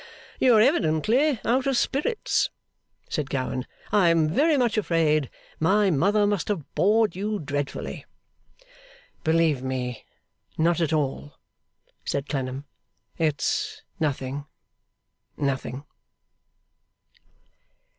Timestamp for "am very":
4.09-4.57